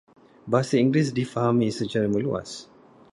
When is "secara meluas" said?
1.79-2.49